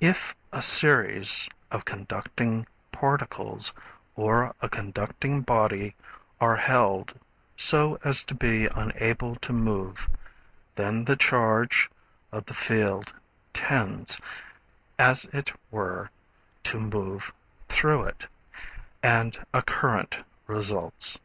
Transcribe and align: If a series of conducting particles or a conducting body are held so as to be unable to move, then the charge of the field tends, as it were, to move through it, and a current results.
If 0.00 0.34
a 0.50 0.62
series 0.62 1.50
of 1.70 1.84
conducting 1.84 2.66
particles 2.90 3.74
or 4.14 4.54
a 4.62 4.68
conducting 4.70 5.42
body 5.42 5.94
are 6.40 6.56
held 6.56 7.12
so 7.54 7.98
as 8.02 8.24
to 8.24 8.34
be 8.34 8.66
unable 8.66 9.36
to 9.40 9.52
move, 9.52 10.08
then 10.74 11.04
the 11.04 11.16
charge 11.16 11.90
of 12.32 12.46
the 12.46 12.54
field 12.54 13.12
tends, 13.52 14.18
as 14.98 15.26
it 15.34 15.52
were, 15.70 16.10
to 16.62 16.80
move 16.80 17.30
through 17.68 18.04
it, 18.04 18.26
and 19.02 19.38
a 19.52 19.60
current 19.60 20.16
results. 20.46 21.20